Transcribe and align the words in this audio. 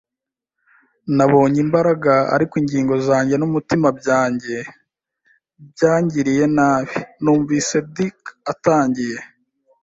nabonye 1.17 1.59
imbaraga, 1.65 2.13
ariko 2.35 2.53
ingingo 2.61 2.95
zanjye 3.07 3.35
n'umutima 3.37 3.87
byanjye 3.99 4.57
byangiriye 5.71 6.45
nabi. 6.57 6.95
Numvise 7.23 7.75
Dick 7.95 8.19
atangiye 8.53 9.17